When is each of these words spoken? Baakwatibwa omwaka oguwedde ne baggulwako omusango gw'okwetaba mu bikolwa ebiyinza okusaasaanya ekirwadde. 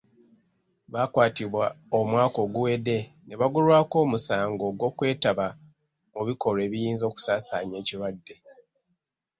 Baakwatibwa 0.91 1.65
omwaka 1.99 2.37
oguwedde 2.45 2.97
ne 3.25 3.33
baggulwako 3.39 3.95
omusango 4.05 4.65
gw'okwetaba 4.77 5.47
mu 6.13 6.21
bikolwa 6.27 6.61
ebiyinza 6.67 7.03
okusaasaanya 7.07 7.75
ekirwadde. 7.81 8.35